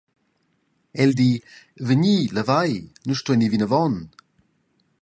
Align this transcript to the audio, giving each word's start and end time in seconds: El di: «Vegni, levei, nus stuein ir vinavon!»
El 1.03 1.13
di: 1.19 1.27
«Vegni, 1.89 2.17
levei, 2.37 2.73
nus 3.05 3.19
stuein 3.21 3.43
ir 3.45 3.51
vinavon!» 3.53 3.95